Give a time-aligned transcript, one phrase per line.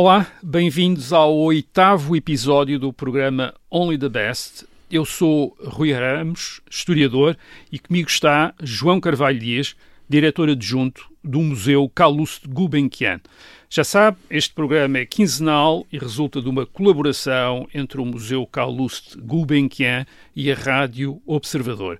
[0.00, 4.64] Olá, bem-vindos ao oitavo episódio do programa Only the Best.
[4.88, 7.36] Eu sou Rui Ramos, historiador,
[7.72, 9.74] e comigo está João Carvalho Dias,
[10.08, 13.20] diretor adjunto do Museu Calouste Gulbenkian.
[13.68, 19.18] Já sabe, este programa é quinzenal e resulta de uma colaboração entre o Museu Calouste
[19.18, 20.06] Gulbenkian
[20.36, 21.98] e a Rádio Observador.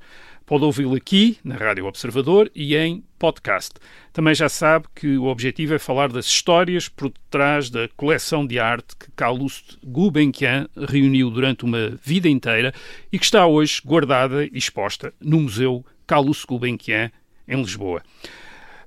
[0.48, 3.74] Pode ouvi-lo aqui, na Rádio Observador, e em podcast.
[4.14, 8.58] Também já sabe que o objetivo é falar das histórias por detrás da coleção de
[8.58, 12.72] arte que Calouste Gulbenkian reuniu durante uma vida inteira
[13.12, 17.10] e que está hoje guardada e exposta no Museu Calouste Gulbenkian,
[17.46, 18.02] em Lisboa.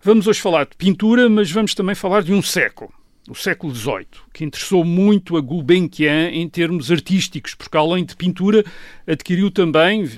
[0.01, 2.91] Vamos hoje falar de pintura, mas vamos também falar de um século,
[3.29, 8.65] o século XVIII, que interessou muito a Gulbenkian em termos artísticos, porque além de pintura,
[9.05, 10.09] adquiriu também,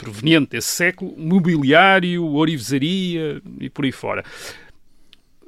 [0.00, 4.24] proveniente desse século, mobiliário, orivesaria e por aí fora.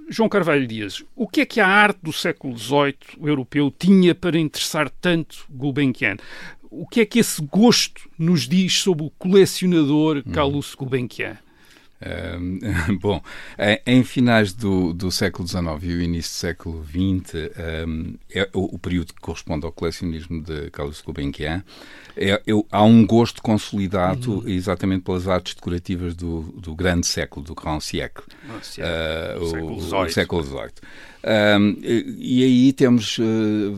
[0.08, 4.38] João Carvalho Dias, o que é que a arte do século XVIII europeu tinha para
[4.38, 6.16] interessar tanto Gulbenkian?
[6.70, 11.38] O que é que esse gosto nos diz sobre o colecionador Calouste Gulbenkian?
[12.02, 13.22] Um, bom,
[13.86, 17.34] em finais do, do século XIX e o início do século XX,
[17.86, 21.62] um, é o, o, período que corresponde ao colecionismo de Carlos Gulbenkian,
[22.16, 24.48] é, é, há um gosto consolidado uhum.
[24.48, 30.42] exatamente pelas artes decorativas do, do grande século, do Grand Siècle, uh, o, o, século
[30.42, 30.70] XVIII.
[31.24, 33.22] Um, e aí temos uh,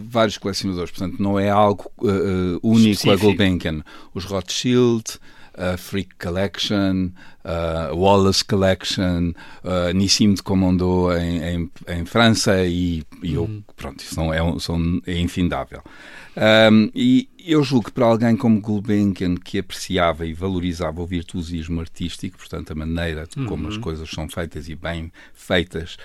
[0.09, 3.11] vários colecionadores, portanto, não é algo uh, único Específico.
[3.13, 3.85] a Gulbenkian.
[4.15, 5.05] Os Rothschild,
[5.57, 7.11] a Freak Collection,
[7.45, 13.63] a Wallace Collection, uh, Nissim de Commando em, em, em, França e, e eu, uhum.
[13.77, 15.83] pronto, são, é, são, é infindável.
[16.37, 21.81] Um, e eu julgo que para alguém como Gulbenkian, que apreciava e valorizava o virtuosismo
[21.81, 23.81] artístico, portanto, a maneira como as uhum.
[23.81, 25.97] coisas são feitas e bem feitas,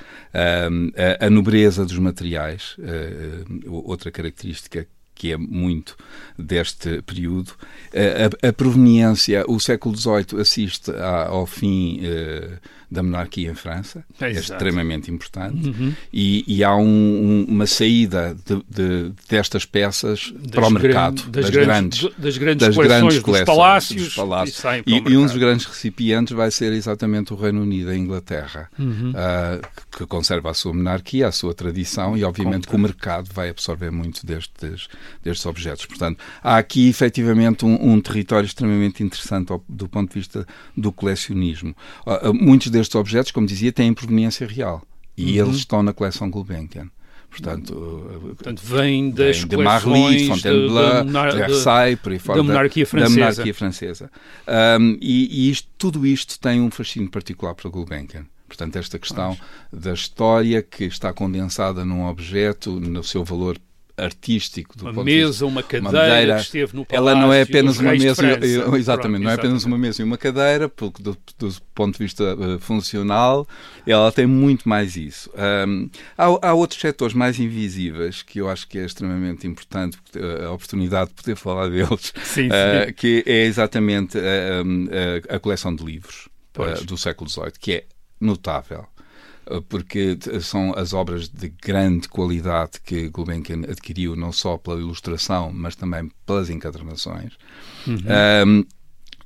[0.69, 4.85] um, a, a, nobreza dos materiais, uh, outra característica
[5.19, 5.97] que é muito
[6.37, 7.51] deste período.
[7.93, 10.91] A, a, a proveniência, o século XVIII assiste
[11.27, 12.57] ao fim uh,
[12.91, 15.93] da monarquia em França, é, é extremamente importante, uhum.
[16.11, 21.21] e, e, há um, um, uma saída de, de, destas peças das para o mercado,
[21.23, 24.63] das, das, grandes, das grandes das coleções, grandes coleções dos palácios, dos palácios.
[24.85, 28.69] E, e, e, um dos grandes recipientes vai ser exatamente o Reino Unido, a Inglaterra,
[28.79, 29.11] uhum.
[29.11, 32.69] uh, que conserva a sua monarquia, a sua tradição, e obviamente Conta.
[32.69, 34.87] que o mercado vai absorver muito destes,
[35.23, 35.85] destes objetos.
[35.85, 41.75] Portanto, há aqui efetivamente um, um território extremamente interessante do ponto de vista do colecionismo.
[42.05, 44.81] Uh, muitos destes objetos, como dizia, têm proveniência real.
[45.17, 45.47] E uhum.
[45.47, 46.89] eles estão na coleção Gulbenkian.
[47.29, 47.75] Portanto,
[48.35, 52.85] Portanto vem das vem de Marly, Fontainebleau, de, de Versailles, por aí fora, da monarquia
[52.87, 53.15] francesa.
[53.15, 54.11] Da monarquia francesa.
[54.79, 58.25] Um, e, e isto, tudo isto tem um fascínio particular para Gulbenkian.
[58.47, 59.37] Portanto, esta questão
[59.71, 63.59] da história que está condensada num objeto, no seu valor
[64.03, 67.41] artístico do uma mesa, uma cadeira, uma madeira, que esteve no palácio, ela não é
[67.41, 71.01] apenas uma mesa, eu, exatamente, Pronto, não é apenas uma mesa e uma cadeira, porque
[71.01, 73.47] do, do ponto de vista uh, funcional,
[73.85, 75.31] ela tem muito mais isso.
[75.67, 80.47] Um, há, há, outros setores mais invisíveis que eu acho que é extremamente importante uh,
[80.47, 82.47] a oportunidade de poder falar deles, sim, sim.
[82.49, 86.27] Uh, que é exatamente a, a coleção de livros
[86.85, 87.83] do século XVIII, que é
[88.19, 88.85] notável
[89.67, 95.75] porque são as obras de grande qualidade que Gulbenkian adquiriu, não só pela ilustração, mas
[95.75, 97.33] também pelas encadernações.
[97.87, 97.97] Uhum.
[98.47, 98.65] Um,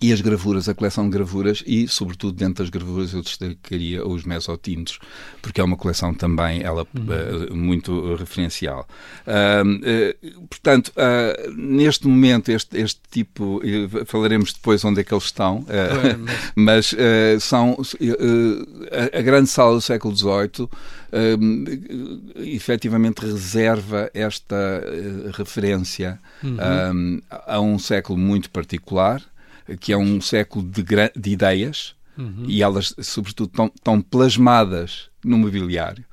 [0.02, 4.26] e as gravuras, a coleção de gravuras e, sobretudo, dentro das gravuras eu destacaria os
[4.26, 5.00] mesotintos,
[5.42, 7.52] porque é uma coleção também, ela, uhum.
[7.52, 8.88] uh, muito referencial.
[9.26, 10.92] Uh, uh, portanto,
[11.56, 13.62] neste momento, este, este tipo,
[14.06, 15.66] falaremos depois onde é que eles estão,
[16.56, 17.78] mas, mas são
[18.92, 20.68] a, a, grande sala do século XVIII
[22.38, 24.84] efetivamente reserva esta
[25.34, 27.22] referência uhum.
[27.30, 29.22] a um século muito particular,
[29.80, 30.84] que é um século de,
[31.16, 32.46] de ideias uhum.
[32.48, 36.06] e elas, sobretudo, estão, estão plasmadas no mobiliário.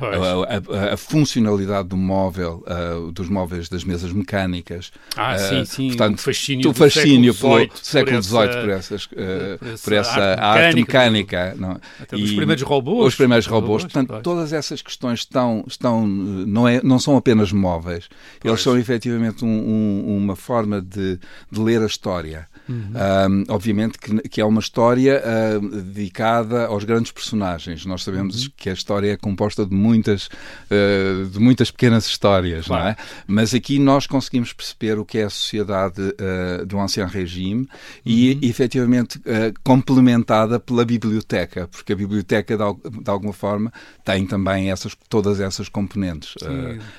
[0.00, 4.92] A, a, a, funcionalidade do móvel, uh, dos móveis das mesas mecânicas.
[5.16, 5.88] Ah, uh, sim, sim.
[5.88, 10.20] Portanto, o fascínio, o fascínio pelo século XVIII por, essas, uh, por essa, por essa
[10.20, 11.54] arte, arte mecânica.
[11.58, 11.80] Não?
[12.12, 13.08] E os primeiros robôs.
[13.08, 13.82] Os primeiros robôs.
[13.82, 14.22] Portanto, pois.
[14.22, 18.08] todas essas questões estão, estão não, é, não são apenas móveis,
[18.38, 18.52] pois.
[18.52, 21.18] eles são efetivamente um, um, uma forma de,
[21.50, 22.46] de ler a história.
[22.68, 22.92] Uhum.
[23.28, 27.86] Um, obviamente que, que, é uma história uh, dedicada aos grandes personagens.
[27.86, 28.52] Nós sabemos uhum.
[28.56, 32.84] que a história é composta de muitas, uh, de muitas pequenas histórias, claro.
[32.84, 32.96] não é?
[33.26, 37.68] Mas aqui nós conseguimos perceber o que é a sociedade uh, do Ancien Regime uhum.
[38.04, 39.20] e, efetivamente,
[39.64, 43.72] complementada pela biblioteca, porque a biblioteca, de, de, alguma forma,
[44.04, 46.34] tem também essas, todas essas componentes.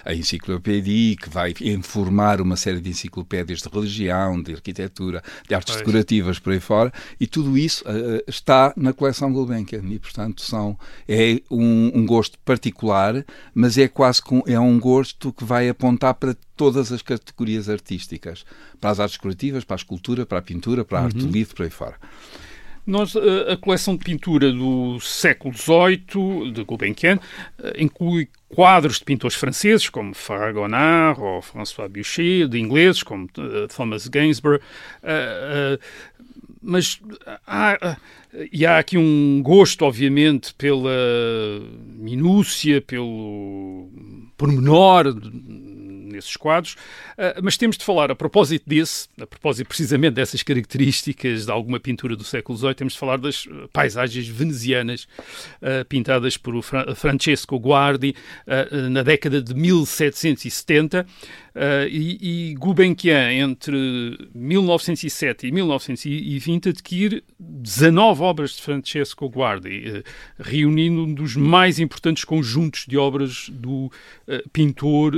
[0.04, 5.76] a enciclopédia, que vai informar uma série de enciclopédias de religião, de arquitetura, de artes
[5.76, 5.86] pois.
[5.86, 7.84] decorativas, por aí fora, e tudo isso
[8.28, 10.78] está na coleção Gulbenkian e, portanto, são,
[11.08, 16.14] é um, um, gosto particular, mas é quase com, é um gosto que vai apontar
[16.16, 18.46] para todas as categorias artísticas,
[18.80, 21.32] para as artes decorativas, para a escultura, para a pintura, para a arte uhum.
[21.32, 21.96] livre, por aí fora.
[22.90, 27.20] Nós, a, coleção de pintura do século XVIII, de Gulbenkian,
[27.62, 33.68] eh, inclui quadros de pintores franceses, como Fragonard ou François Boucher, de ingleses, como uh,
[33.68, 34.60] Thomas Gainsborough,
[36.62, 37.00] mas
[37.46, 37.98] há,
[38.52, 40.90] e há aqui um gosto, obviamente, pela
[41.96, 43.88] minúcia, pelo
[44.36, 45.14] pormenor
[46.10, 51.46] nesses quadros, uh, mas temos de falar a propósito desse, a propósito precisamente dessas características
[51.46, 55.08] de alguma pintura do século XVIII, temos de falar das paisagens venezianas
[55.62, 56.54] uh, pintadas por
[56.96, 58.16] Francesco Guardi
[58.90, 61.06] na década de 1770
[61.90, 70.04] e, e Gulbenkian entre 1907 e 1920 adquire 19 obras de Francesco Guardi,
[70.40, 73.92] reunindo um dos mais importantes conjuntos de obras do
[74.52, 75.14] pintor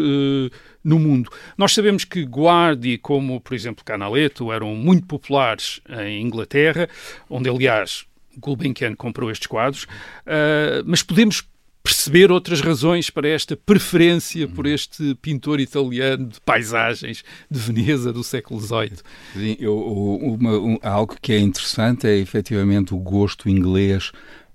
[0.83, 1.29] no mundo.
[1.57, 6.87] Nós sabemos que Guardi, como por exemplo Canaletto, eram muito populares em Inglaterra,
[7.29, 8.05] onde aliás
[8.37, 11.43] Gulbenkian comprou estes quadros, uh, mas podemos
[11.83, 18.23] perceber outras razões para esta preferência por este pintor italiano de paisagens de Veneza do
[18.23, 18.97] século XVIII.
[19.33, 24.11] Sim, eu, uma, um, algo que é interessante é efetivamente o gosto inglês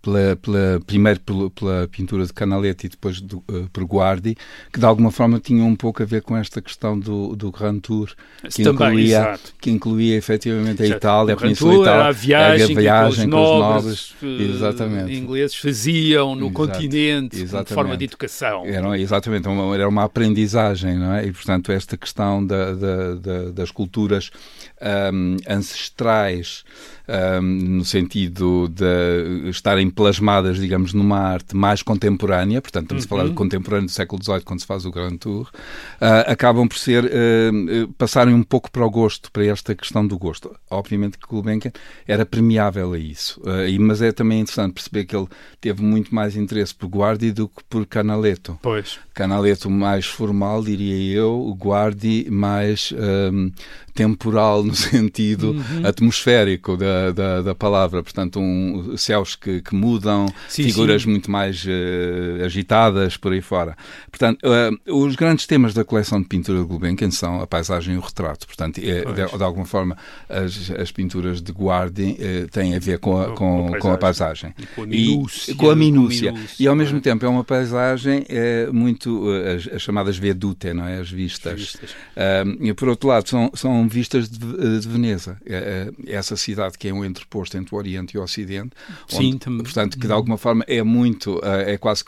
[0.07, 4.37] pela, pela, primeiro pela, pela, pintura de Canaletto e depois do, uh, por Guardi,
[4.73, 7.81] que de alguma forma tinha um pouco a ver com esta questão do, do Grand
[7.81, 8.13] Tour,
[8.49, 9.55] que Também, incluía, exato.
[9.61, 14.15] que incluía efetivamente a Itália, a Península Itália, a viagem, a viagem que os nobres,
[14.23, 15.13] nobres exatamente.
[15.13, 16.55] ingleses faziam no Exato.
[16.55, 18.65] continente, de forma de educação.
[18.65, 21.27] Era, exatamente, uma, era uma aprendizagem, não é?
[21.27, 24.31] E, portanto, esta questão da, da, da, das culturas
[25.13, 26.65] um, ancestrais,
[27.09, 33.07] um, no sentido de estarem plasmadas, digamos, numa arte mais contemporânea, portanto, estamos uhum.
[33.07, 33.35] a falar de uhum.
[33.35, 35.49] contemporâneo do século XVIII, quando se faz o Grand Tour,
[36.01, 40.19] uh, acabam por ser, uh, passarem um pouco para o gosto, para esta questão do
[40.19, 40.55] gosto.
[40.71, 41.73] Obviamente que Gulbenkian
[42.07, 45.29] era premiável a isso, uh, mas é também interessante perceber que ele
[45.61, 48.59] teve muito mais interesse por Guardi do que por Canaletto.
[48.63, 48.99] Pois.
[49.17, 52.93] Canaletto mais formal, diria eu, Guardi mais
[53.33, 53.51] um,
[53.97, 55.87] temporal no sentido uhum.
[55.87, 61.11] atmosférico da, da, da, palavra, portanto, um, céus que, que mudam, sim, figuras sim.
[61.11, 63.75] muito mais uh, agitadas por aí fora.
[64.11, 67.99] Portanto, uh, os grandes temas da coleção de pintura de Gulbenkian são a paisagem e
[67.99, 68.47] o retrato.
[68.47, 69.97] Portanto, é, de, de, alguma forma,
[70.29, 74.55] as, as pinturas de Guardi uh, têm a ver com a, com, com a paisagem.
[74.75, 75.53] Com a minúcia.
[75.53, 76.35] E, com a minúcia.
[76.61, 77.01] E, ao mesmo é?
[77.01, 78.69] tempo, é uma paisagem é,
[79.07, 80.99] muito, as, as, chamadas vedute, não é?
[80.99, 81.53] As vistas.
[81.53, 81.91] As vistas.
[82.61, 86.93] e, por outro lado, são, são vistas de, de Veneza, é, essa cidade que é
[86.93, 88.71] um entreposto entre o Oriente e o Ocidente,
[89.09, 89.63] Sim, onde, também.
[89.63, 92.05] portanto, que de alguma forma é muito, eh, é quase,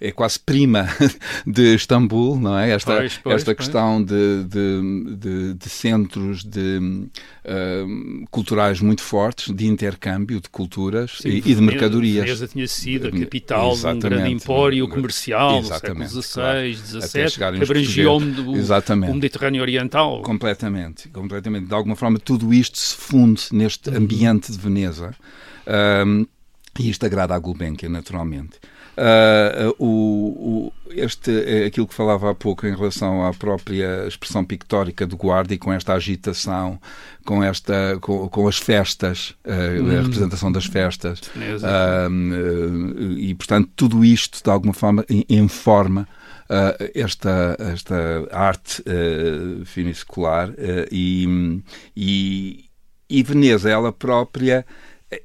[0.00, 0.88] é quase prima
[1.46, 2.70] de Istambul, não é?
[2.70, 9.54] Esta, pois, pois, esta questão de, de, de, de, centros de, uh, culturais muito fortes,
[9.54, 12.24] de intercâmbio de culturas Sim, e, e, de mercadorias.
[12.24, 17.58] Veneza tinha sido a capital de um grande empório comercial Exatamente, no século XVI, XVII,
[17.58, 20.22] que abrangia o, o Mediterrâneo Oriental.
[20.22, 21.66] Completamente, completamente.
[21.66, 25.14] De alguma forma, tudo isto se funde neste ambiente de Veneza.
[25.66, 26.26] Um,
[26.78, 28.58] e isto agrada a Gulbenkian, naturalmente.
[28.98, 34.44] Uh, o, o, este, é aquilo que falava há pouco em relação à própria expressão
[34.44, 36.80] pictórica do Guardi, com esta agitação,
[37.24, 39.96] com, esta, com, com as festas, uh, hum.
[39.96, 42.10] a representação das festas, uh,
[43.16, 46.08] e portanto tudo isto de alguma forma informa
[46.48, 50.54] uh, esta, esta arte uh, finiscular uh,
[50.90, 51.62] e,
[51.96, 52.64] e,
[53.08, 54.66] e Veneza, ela própria,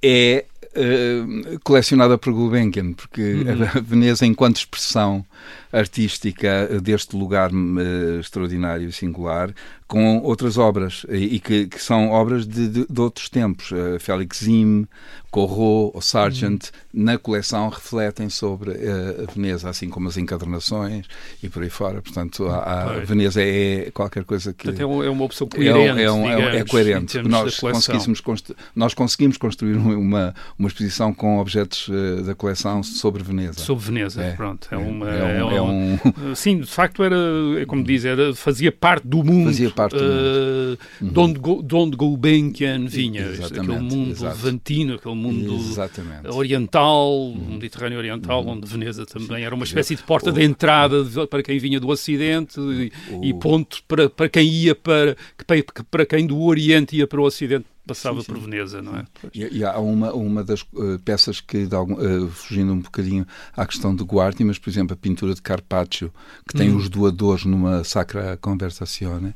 [0.02, 3.64] é uh, colecionada por Gulbenkian, porque uhum.
[3.64, 5.26] a Veneza, enquanto expressão
[5.72, 9.54] artística deste lugar uh, extraordinário e singular,
[9.94, 13.70] com outras obras, e, e que, que, são obras de, de, de outros tempos.
[13.70, 14.88] Uh, Félix Zim,
[15.30, 17.04] Corot, o Sargent, uhum.
[17.04, 21.06] na coleção refletem sobre uh, a Veneza, assim como as encadernações
[21.44, 22.02] e por aí fora.
[22.02, 24.66] Portanto, a, a Veneza é qualquer coisa que.
[24.66, 26.00] Portanto, é, é uma opção coerente.
[26.00, 27.22] É, é, um, digamos, é coerente.
[27.22, 28.22] Nós, conseguíssemos
[28.76, 33.60] nós conseguimos construir uma, uma exposição com objetos uh, da coleção sobre Veneza.
[33.60, 34.68] Sobre Veneza, é, pronto.
[34.72, 35.94] É, uma, é, um, é um,
[36.32, 37.16] é Sim, de facto era,
[37.60, 39.46] é como diz, era, fazia parte do mundo.
[39.46, 40.80] Fazia parte do mundo.
[41.02, 43.28] Uh, de, onde, de onde Gulbenkian vinha.
[43.46, 44.36] Aquele mundo exato.
[44.36, 46.28] levantino, aquele mundo Exatamente.
[46.28, 47.54] oriental, uhum.
[47.54, 48.52] Mediterrâneo oriental, uhum.
[48.52, 52.60] onde Veneza também era uma espécie de porta de entrada para quem vinha do Ocidente
[52.60, 55.16] e, e ponto para, para quem ia para,
[55.90, 58.34] para quem do Oriente ia para o Ocidente passava sim, sim.
[58.34, 59.06] por Veneza, não é?
[59.34, 63.26] E, e, há uma, uma das uh, peças que, algum, uh, fugindo um bocadinho
[63.56, 66.12] à questão de Guardi, mas, por exemplo, a pintura de Carpaccio,
[66.48, 66.78] que tem hum.
[66.78, 69.36] os doadores numa Sacra Conversazione,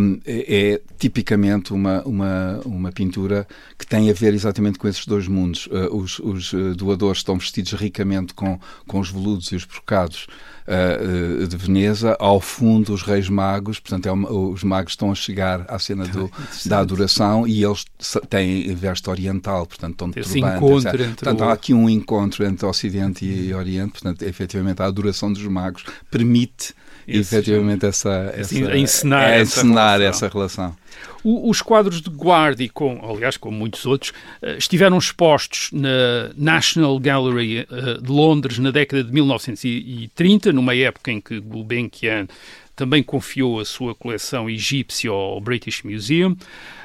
[0.00, 3.46] um, é, é, tipicamente uma, uma, uma pintura
[3.78, 5.66] que tem a ver exatamente com esses dois mundos.
[5.66, 10.26] Uh, os, os doadores estão vestidos ricamente com, com os veludos e os brocados
[10.68, 15.14] uh, de Veneza, ao fundo os reis magos, portanto é uma, os magos estão a
[15.14, 16.30] chegar à cena do,
[16.66, 17.84] da adoração e eles
[18.28, 21.14] têm veste oriental, portanto estão de turbante.
[21.14, 21.44] Portanto, o...
[21.44, 26.74] há aqui um encontro entre Ocidente e Oriente, portanto, efetivamente a adoração dos magos permite
[27.06, 30.28] Esse, efetivamente essa, essa, assim, encenar, é, encenar essa relação.
[30.28, 30.76] Essa relação.
[31.24, 36.98] O, os quadros de Guardi, com, aliás, como muitos outros, uh, estiveram expostos na National
[36.98, 42.26] Gallery uh, de Londres na década de 1930, numa época em que Gulbenkian
[42.78, 46.36] também confiou a sua coleção egípcia ao British Museum.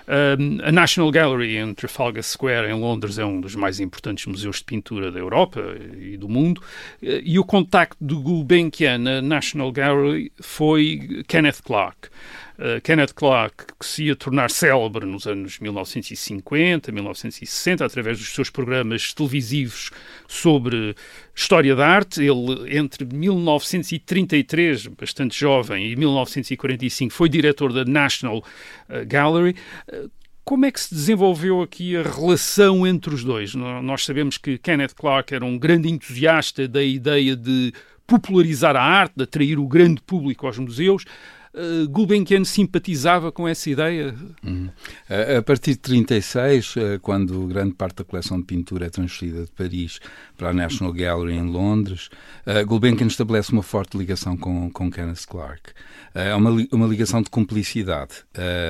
[0.07, 4.63] A National Gallery em Trafalgar Square, em Londres, é um dos mais importantes museus de
[4.65, 5.61] pintura da Europa
[5.97, 6.61] e do mundo.
[7.01, 12.09] Uh, e o contacto de Gulbenkian na National Gallery foi Kenneth Clark.
[12.57, 18.49] Uh, Kenneth Clark, que se ia tornar célebre nos anos 1950, 1960, através dos seus
[18.49, 19.89] programas televisivos
[20.27, 20.95] sobre
[21.35, 22.21] história da arte.
[22.21, 28.43] Ele, entre 1933, bastante jovem, e 1945, foi diretor da National
[28.89, 29.55] eh, Gallery.
[29.91, 30.09] Uh,
[30.45, 33.55] como é que se desenvolveu aqui a relação entre os dois?
[33.55, 37.71] Nós sabemos que Kenneth Clark era um grande entusiasta da ideia de
[38.05, 41.05] popularizar a arte, de atrair o grande público aos museus.
[41.53, 44.15] Uh, Gulbenkian simpatizava com essa ideia?
[44.43, 44.69] Uhum.
[45.37, 49.51] A, partir de 36, eh, quando grande parte da coleção de pintura é transferida de
[49.51, 49.99] Paris
[50.35, 52.09] para a National Gallery em Londres,
[52.47, 55.73] uh, Gulbenkian estabelece uma forte ligação com, com Kenneth Clark.
[56.15, 58.13] É uma, uma ligação de cumplicidade.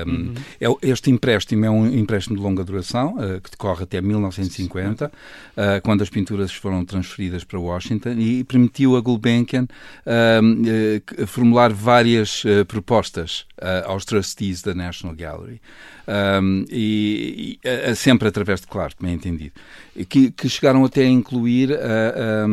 [0.06, 0.34] Uhum.
[0.60, 5.12] É, este empréstimo é um empréstimo de longa duração, que decorre até 1950,
[5.82, 9.66] quando as pinturas foram transferidas para Washington e permitiu a Gulbenkian
[11.26, 15.60] formular várias propostas uh, aos trustees da National Gallery,
[16.42, 19.52] um, e, e uh, sempre através de Clark, bem entendido,
[20.08, 22.46] que, que chegaram até a incluir a, a,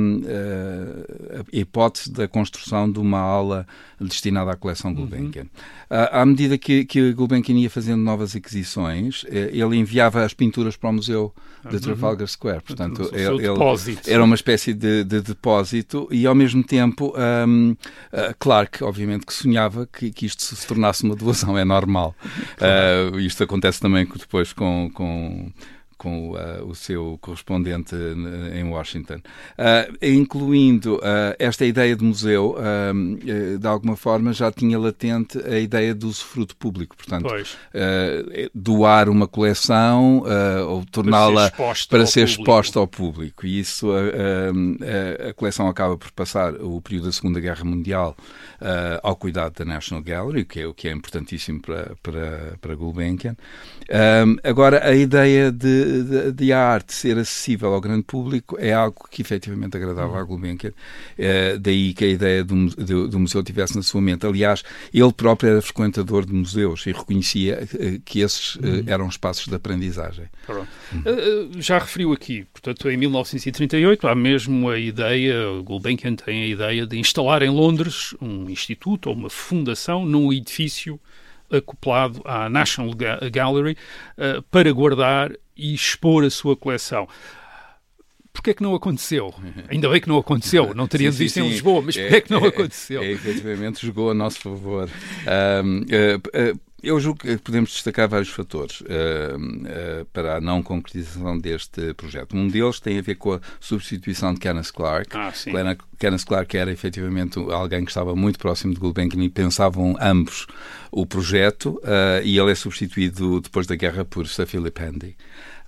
[1.39, 3.65] a, hipótese da construção de uma ala
[3.99, 5.43] destinada à coleção Gulbenkian.
[5.43, 5.47] Uhum.
[5.89, 10.89] Uh, à medida que, que Gulbenkian ia fazendo novas aquisições, ele enviava as pinturas para
[10.91, 11.33] o museu
[11.67, 11.81] de uhum.
[11.81, 12.61] Trafalgar Square.
[12.61, 13.57] Portanto, ele, ele
[14.07, 17.13] era uma espécie de, de, depósito e, ao mesmo tempo,
[17.47, 22.15] um, uh, Clark, obviamente, que sonhava que, que isto se tornasse uma doação, é normal.
[22.59, 25.51] Uh, isto acontece também depois com, com
[26.01, 31.00] com uh, o seu correspondente uh, em Washington, uh, incluindo
[31.38, 32.55] esta ideia de museu,
[33.60, 37.27] de alguma forma já tinha latente a ideia do usufruto público, portanto,
[38.53, 40.24] doar uma coleção
[40.67, 41.51] ou torná-la
[41.89, 43.46] para ser exposta ao público.
[43.46, 48.15] E isso a, a, coleção acaba por passar o período da Segunda Guerra Mundial
[49.03, 53.36] ao cuidado da National Gallery, que é o que é importantíssimo para, para, para Gulbenkian.
[54.43, 59.07] agora, a ideia de de, de, a arte ser acessível ao grande público é algo
[59.10, 60.71] que efetivamente agradava a Gulbenkian.
[61.17, 64.25] É, daí que a ideia do, do, do, museu tivesse na sua mente.
[64.25, 68.83] Aliás, ele próprio era frequentador de museus e reconhecia eh, que esses eh, uhum.
[68.88, 70.25] eram espaços de aprendizagem.
[70.50, 71.62] Uhum.
[71.62, 77.00] Já referiu aqui, portanto, em 1938 há mesmo a ideia, Gulbenkian tem a ideia de
[77.00, 81.00] instalar em Londres um instituto ou uma fundação num edifício
[81.51, 82.91] acoplado à National
[83.31, 83.77] Gallery
[84.17, 87.08] uh, para guardar e expor a sua coleção.
[88.34, 89.34] Porquê é que não aconteceu?
[89.70, 91.41] Ainda bem que não aconteceu, não teríamos sim, sim, visto sim.
[91.41, 93.01] em Lisboa, mas porquê é, é que não é, aconteceu?
[93.01, 94.89] É, é, efetivamente jogou a nosso favor.
[95.63, 100.63] Um, uh, uh, eu julgo que podemos destacar vários fatores uh, uh, para a não
[100.63, 102.35] concretização deste projeto.
[102.35, 105.15] Um deles tem a ver com a substituição de Kenneth Clark.
[105.15, 105.51] Ah, sim.
[106.00, 110.47] Kenneth Clark era efetivamente alguém que estava muito próximo de Gulbenkian e pensavam ambos
[110.91, 115.15] o projeto, uh, e ele é substituído depois da guerra por Sir Philip Handy.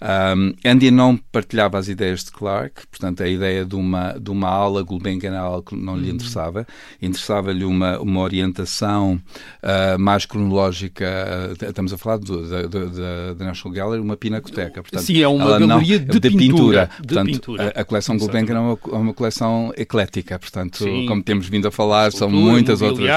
[0.04, 4.50] Um, Andy não partilhava as ideias de Clark, portanto, a ideia de uma, de uma
[4.50, 5.34] ala Gulbenkian
[5.66, 6.16] que não lhe uhum.
[6.16, 6.68] interessava.
[7.02, 9.20] Interessava-lhe uma, uma orientação
[9.64, 14.82] uh, mais cronológica pinacoteca, estamos a falar da, National Gallery, uma pinacoteca.
[14.82, 16.90] Portanto, Sim, é uma galeria não, de, de, pintura.
[17.00, 17.74] De portanto, pintura.
[17.76, 21.06] A, a coleção Gulbenkian é uma, é uma coleção eclética, portanto, Sim.
[21.06, 23.08] como temos vindo a falar, são muitas outras.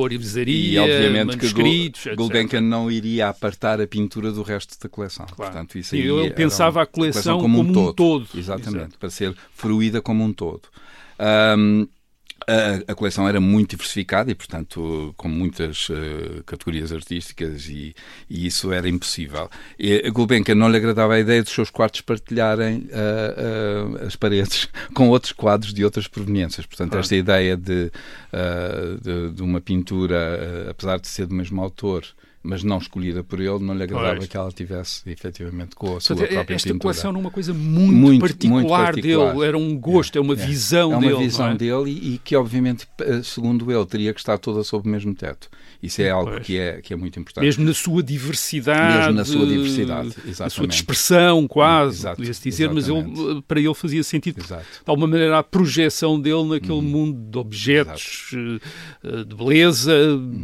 [0.00, 5.26] orivesaria, e obviamente que Gulbenkian não iria apartar a pintura do resto da coleção.
[5.26, 5.52] Claro.
[5.52, 7.94] Portanto, isso aí eu pensava a coleção, como, como, um todo.
[7.94, 8.28] todo.
[8.38, 8.98] Exatamente, Exato.
[8.98, 10.62] para ser fruída como um todo.
[11.18, 11.86] Um,
[12.46, 17.94] a, a, coleção era muito diversificada e, portanto, com muitas uh, categorias artísticas e,
[18.28, 19.48] e, isso era impossível.
[19.78, 24.16] E a Gulbenkian não lhe agradava a ideia dos seus quartos partilharem uh, uh, as
[24.16, 26.66] paredes com outros quadros de outras proveniências.
[26.66, 27.90] Portanto, esta ideia de,
[29.00, 32.04] de, de, uma pintura, apesar de ser do mesmo autor,
[32.44, 34.28] mas não escolhida por ele, não lhe agradava pois.
[34.28, 36.82] que ela tivesse efetivamente com a sua Portanto, própria esta pintura.
[36.82, 40.34] coleção numa coisa muito, muito, particular, muito particular, dele, era um gosto, é, é uma
[40.34, 40.36] é.
[40.36, 41.06] visão dele.
[41.06, 41.54] É uma dele, visão é?
[41.54, 42.86] dele e, e, que obviamente,
[43.24, 45.48] segundo ele, teria que estar toda sob o mesmo teto.
[45.82, 47.44] Isso é algo que é, que é muito importante.
[47.44, 48.98] Mesmo na sua diversidade.
[48.98, 50.40] Mesmo na sua diversidade, exatamente.
[50.40, 53.10] Na sua expressão, quase, podia-se dizer, exatamente.
[53.10, 54.62] mas ele, para ele fazia sentido, Exato.
[54.62, 56.82] de alguma maneira, a projeção dele naquele hum.
[56.82, 58.60] mundo de objetos, Exato.
[59.02, 59.92] Eh, de beleza,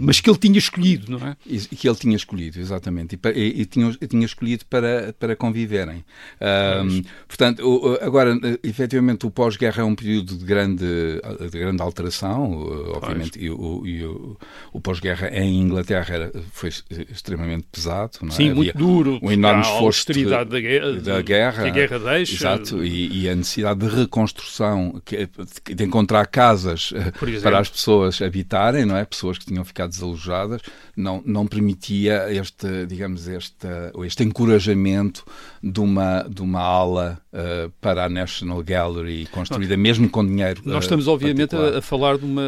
[0.00, 1.36] mas que ele tinha escolhido, não é?
[1.46, 3.18] E que ele tinha escolhido, exatamente.
[3.34, 6.04] E, e, e tinha, tinha escolhido para, para conviverem.
[6.40, 10.86] Um, portanto, agora, efetivamente, o pós-guerra é um período de grande,
[11.50, 12.52] de grande alteração,
[12.94, 14.36] obviamente, e, o, e o,
[14.72, 16.70] o pós-guerra em Inglaterra era, foi
[17.10, 18.18] extremamente pesado.
[18.22, 18.32] Não é?
[18.32, 19.18] Sim, muito duro.
[19.22, 21.62] Um enorme esforço da guerra, da guerra.
[21.62, 22.34] Que a guerra deixa.
[22.34, 25.00] Exato, e, e a necessidade de reconstrução,
[25.64, 29.04] de encontrar casas eh, para as pessoas habitarem, não é?
[29.04, 30.60] Pessoas que tinham ficado desalojadas,
[30.96, 33.66] não, não permitia este, digamos, este,
[34.04, 35.24] este encorajamento
[35.62, 40.62] de uma, de uma ala uh, para a National Gallery construída mesmo com dinheiro.
[40.64, 42.42] Nós estamos, obviamente, a, a, falar de, uma,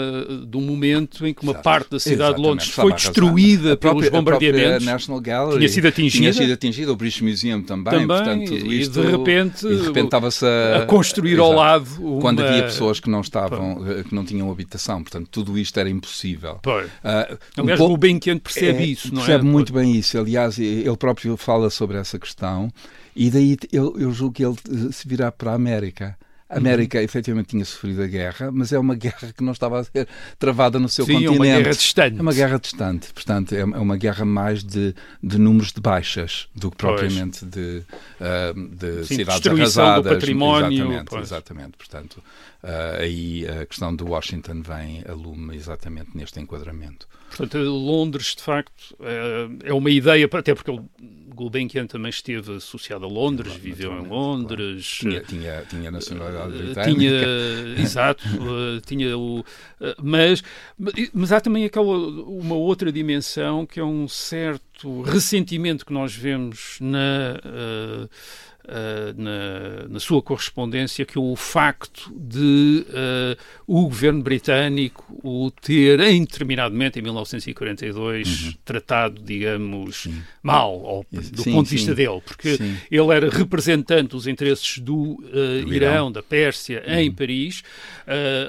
[0.46, 1.64] de um momento em que uma Exato.
[1.64, 2.42] parte da cidade Exatamente.
[2.42, 4.88] de Londres foi destruída pelos bombardeamentos.
[4.88, 6.18] A National Gallery tinha sido atingida.
[6.18, 7.92] Tinha sido atingida, o British Museum também.
[7.92, 11.48] também portanto, isto, e de repente, de repente estava-se a, a, construir Exato.
[11.48, 11.86] ao lado.
[12.00, 12.20] Uma...
[12.20, 15.88] Quando havia pessoas que não estavam, eh, que não tinham habitação, portanto, tudo isto era
[15.88, 16.58] impossível.
[16.62, 16.86] Pois.
[16.86, 19.50] Uh, Aliás, um pouco, o Benkian percebe é, isso, não percebe é?
[19.50, 20.18] Muito bem isso.
[20.18, 22.70] Aliás, ele próprio fala sobre essa questão
[23.14, 24.56] e daí eu, eu julgo que ele
[24.92, 26.16] se virá para a América.
[26.52, 27.04] A América uhum.
[27.04, 30.06] efetivamente tinha sofrido a guerra, mas é uma guerra que não estava a ser
[30.38, 31.34] travada no seu Sim, continente.
[31.34, 32.18] é uma guerra distante.
[32.18, 33.12] É uma guerra distante.
[33.12, 37.50] Portanto, é, é uma guerra mais de, de números de baixas do que propriamente pois.
[37.50, 37.84] de,
[38.20, 40.04] uh, de Sim, cidades arrasadas.
[40.04, 41.22] Do património, exatamente, pois.
[41.22, 41.76] exatamente.
[41.78, 42.22] Portanto,
[42.62, 47.08] uh, aí a questão de Washington vem a lume exatamente neste enquadramento.
[47.34, 50.82] Portanto, Londres, de facto, é, é uma ideia, até porque ele
[51.34, 54.98] Gulbenkian também esteve associado a Londres, claro, viveu em Londres.
[55.00, 55.24] Claro.
[55.26, 56.94] Tinha, tinha, tinha nacionalidade eh, britânica.
[56.94, 59.44] Tinha, exato, uh, tinha o...
[60.02, 60.42] Mas,
[61.12, 66.78] mas há também aquela, uma outra dimensão que é um certo ressentimento que nós vemos
[66.80, 68.08] na...
[68.62, 75.50] Uh, uh, na, na, sua correspondência que o facto de uh, o governo britânico o
[75.50, 75.98] ter,
[76.70, 78.52] momento, em 1942, uhum.
[78.64, 80.22] tratado, digamos, sim.
[80.42, 81.96] mal, ou, do sim, ponto de vista sim.
[81.96, 82.58] dele, porque
[82.90, 86.94] ele era representante dos interesses do, uh, do Irão, Irão, da Pérsia, uhum.
[86.94, 87.62] em Paris.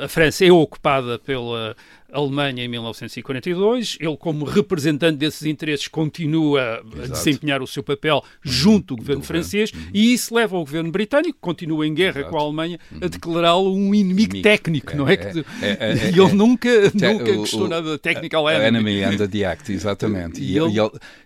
[0.01, 1.75] a França é ocupada pela
[2.13, 3.97] Alemanha em 1942.
[3.99, 7.03] Ele, como representante desses interesses, continua Exato.
[7.03, 9.91] a desempenhar o seu papel junto do governo do francês governo.
[9.93, 12.31] e isso leva o governo britânico, que continua em guerra Exato.
[12.31, 13.09] com a Alemanha, a uhum.
[13.09, 15.13] declará-lo um inimigo técnico, é, não é?
[15.13, 15.17] é,
[15.61, 18.67] é, é e ele nunca, nunca questionou nada technical enemy.
[18.67, 20.43] enemy under the act, exatamente.
[20.43, 20.73] E, ele,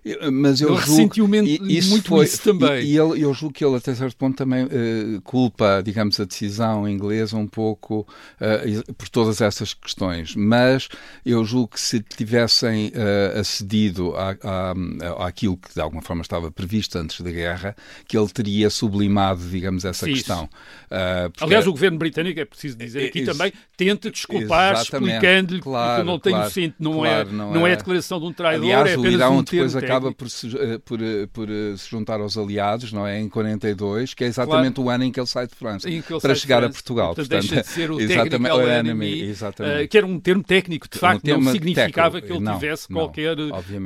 [0.05, 1.35] e ele, mas eu ele julgo,
[1.67, 2.83] isso muito foi, isso também.
[2.83, 6.25] E, e ele, eu julgo que ele, até certo ponto, também uh, culpa, digamos, a
[6.25, 8.07] decisão inglesa um pouco
[8.39, 10.35] uh, por todas essas questões.
[10.35, 10.87] Mas mas
[11.25, 16.51] eu julgo que se tivessem uh, acedido à, à, àquilo que de alguma forma estava
[16.51, 17.75] previsto antes da guerra,
[18.07, 20.43] que ele teria sublimado, digamos, essa Sim, questão.
[20.85, 26.07] Uh, Aliás, o governo britânico, é preciso dizer aqui também, tenta desculpar-se, explicando-lhe claro, que
[26.07, 28.33] não tem claro, sentido, não, é, claro, é, não, não é, é declaração de um
[28.33, 30.99] traidor, Aliás, é apenas o Irão um depois acaba por se, eh, por,
[31.33, 33.19] por se juntar aos aliados, não é?
[33.19, 35.87] Em 42, que é exatamente o ano em que ele sai de França,
[36.21, 37.15] para chegar a Portugal.
[37.15, 39.85] Portanto, Portanto, deixa de ser o exatamente, o enemy, exatamente.
[39.85, 42.27] Uh, que era um termo técnico técnico, de facto, não significava técnico.
[42.27, 43.35] que ele não, tivesse não, qualquer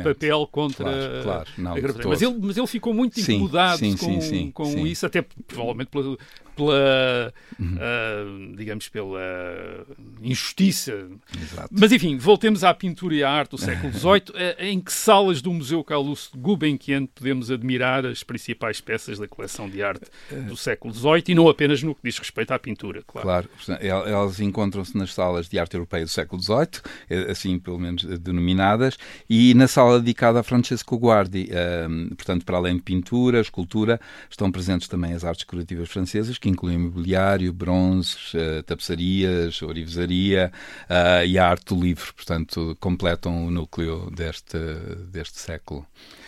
[0.04, 4.22] papel contra claro, claro, não, a mas ele, mas ele ficou muito incomodado sim, com,
[4.22, 6.18] sim, com isso, até provavelmente pela,
[6.56, 7.76] pela, uhum.
[7.76, 9.86] uh, digamos, pela
[10.22, 11.08] injustiça.
[11.42, 11.70] Exato.
[11.72, 14.22] Mas, enfim, voltemos à pintura e à arte do século XVIII.
[14.36, 19.70] Eh, em que salas do Museu Carlos Gulbenkian podemos admirar as principais peças da coleção
[19.70, 20.06] de arte
[20.48, 23.26] do século XVIII e não apenas no que diz respeito à pintura, claro.
[23.26, 28.04] Claro, elas encontram-se nas salas de arte europeia do século XVIII, eh, assim pelo menos
[28.04, 28.98] denominadas,
[29.30, 31.50] e na sala dedicada a Francesco Guardi.
[31.90, 36.50] Um, portanto, para além de pintura, escultura, estão presentes também as artes decorativas francesas, que
[36.50, 40.52] incluem mobiliário, bronzes, uh, tapeçarias, orivesaria
[40.90, 42.14] uh, e a arte do livro.
[42.14, 44.58] Portanto, completam o núcleo deste,
[45.12, 45.86] deste século.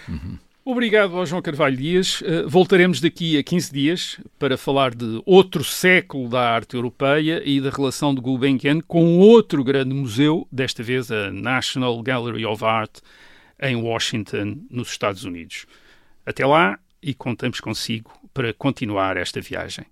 [0.08, 0.38] Uhum.
[0.66, 2.22] Obrigado ao João Carvalho Dias.
[2.22, 7.60] Uh, voltaremos daqui a 15 dias para falar de outro século da arte europeia e
[7.60, 13.00] da relação de Gulbenkian com outro grande museu, desta vez a National Gallery of Art,
[13.62, 15.66] em Washington, nos Estados Unidos.
[16.26, 19.86] Até lá e contamos consigo para continuar esta viagem.